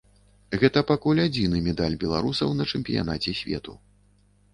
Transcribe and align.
Гэта 0.61 0.79
пакуль 0.91 1.19
адзіны 1.25 1.59
медаль 1.67 1.97
беларусаў 2.05 2.55
на 2.61 2.67
чэмпіянаце 2.73 3.35
свету. 3.41 3.77